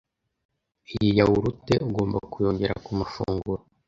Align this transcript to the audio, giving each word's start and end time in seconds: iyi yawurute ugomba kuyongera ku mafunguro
iyi 0.95 1.09
yawurute 1.19 1.73
ugomba 1.87 2.17
kuyongera 2.31 2.73
ku 2.85 2.91
mafunguro 2.99 3.61